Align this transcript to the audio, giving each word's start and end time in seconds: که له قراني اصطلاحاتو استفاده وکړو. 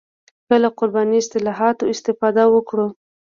که 0.47 0.55
له 0.63 0.69
قراني 0.77 1.17
اصطلاحاتو 1.21 1.83
استفاده 1.93 2.43
وکړو. 2.49 2.87